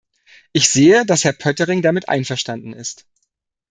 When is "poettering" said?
1.33-1.83